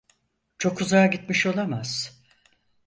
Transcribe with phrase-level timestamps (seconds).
[0.57, 2.21] Çok uzağa gitmiş olamaz.